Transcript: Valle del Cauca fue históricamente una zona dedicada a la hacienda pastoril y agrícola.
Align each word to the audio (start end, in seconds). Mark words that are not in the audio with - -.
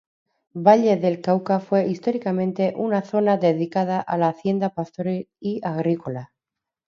Valle 0.55 0.97
del 0.97 1.21
Cauca 1.21 1.59
fue 1.59 1.85
históricamente 1.87 2.73
una 2.75 3.03
zona 3.03 3.37
dedicada 3.37 3.99
a 3.99 4.17
la 4.17 4.29
hacienda 4.29 4.69
pastoril 4.73 5.29
y 5.39 5.61
agrícola. 5.63 6.33